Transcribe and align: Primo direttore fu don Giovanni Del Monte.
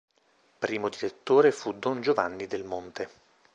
Primo 0.57 0.89
direttore 0.89 1.51
fu 1.51 1.73
don 1.73 2.01
Giovanni 2.01 2.47
Del 2.47 2.63
Monte. 2.63 3.09